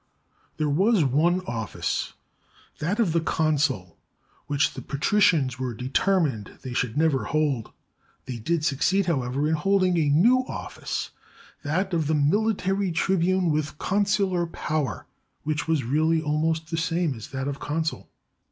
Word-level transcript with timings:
There 0.57 0.67
was 0.67 1.03
one 1.03 1.41
office, 1.45 2.13
that 2.79 2.99
of 2.99 3.13
consul, 3.23 3.99
which 4.47 4.73
the 4.73 4.81
patricians 4.81 5.59
were 5.59 5.75
determined 5.75 6.57
they 6.63 6.73
should 6.73 6.97
never 6.97 7.25
hold. 7.25 7.71
They 8.25 8.37
did 8.37 8.65
suc 8.65 8.79
ceed, 8.79 9.05
however, 9.05 9.47
in 9.47 9.53
holding 9.53 9.97
a 9.99 10.09
new 10.09 10.39
office, 10.47 11.11
that 11.61 11.93
of 11.93 12.09
"military 12.15 12.91
tribune 12.91 13.51
with 13.51 13.77
consular 13.77 14.47
power," 14.47 15.05
which 15.43 15.67
was 15.67 15.83
really 15.83 16.19
almost 16.19 16.71
the 16.71 16.77
same 16.77 17.13
as 17.13 17.27
that 17.27 17.47
of 17.47 17.59
consul. 17.59 18.09